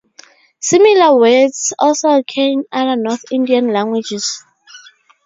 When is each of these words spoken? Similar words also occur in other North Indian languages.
Similar 0.59 1.15
words 1.15 1.73
also 1.77 2.09
occur 2.09 2.37
in 2.41 2.63
other 2.71 2.95
North 2.95 3.23
Indian 3.31 3.71
languages. 3.71 4.43